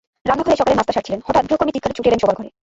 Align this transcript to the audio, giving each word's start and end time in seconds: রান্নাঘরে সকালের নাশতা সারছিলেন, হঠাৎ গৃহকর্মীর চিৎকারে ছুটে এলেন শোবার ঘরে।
রান্নাঘরে 0.29 0.59
সকালের 0.59 0.77
নাশতা 0.79 0.95
সারছিলেন, 0.95 1.21
হঠাৎ 1.27 1.43
গৃহকর্মীর 1.47 1.75
চিৎকারে 1.75 1.95
ছুটে 1.97 2.09
এলেন 2.09 2.21
শোবার 2.21 2.37
ঘরে। 2.39 2.49